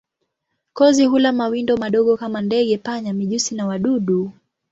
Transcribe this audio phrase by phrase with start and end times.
[0.73, 4.31] Kozi hula mawindo madogo kama ndege, panya, mijusi na wadudu.